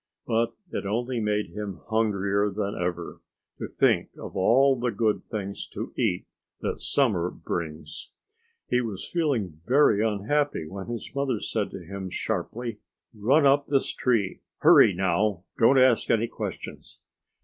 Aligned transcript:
But 0.25 0.55
it 0.71 0.83
only 0.83 1.19
made 1.19 1.51
him 1.51 1.81
hungrier 1.89 2.49
than 2.49 2.73
ever, 2.75 3.21
to 3.59 3.67
think 3.67 4.09
of 4.17 4.35
all 4.35 4.75
the 4.75 4.89
good 4.89 5.23
things 5.29 5.67
to 5.73 5.93
eat 5.95 6.25
that 6.61 6.81
summer 6.81 7.29
brings. 7.29 8.09
He 8.67 8.81
was 8.81 9.07
feeling 9.07 9.61
very 9.67 10.03
unhappy 10.03 10.65
when 10.67 10.87
his 10.87 11.13
mother 11.13 11.39
said 11.39 11.69
to 11.69 11.85
him 11.85 12.09
sharply 12.09 12.79
"Run 13.13 13.45
up 13.45 13.67
this 13.67 13.93
tree! 13.93 14.41
Hurry, 14.61 14.91
now! 14.95 15.43
Don't 15.59 15.77
ask 15.77 16.09
any 16.09 16.25
questions." 16.27 16.99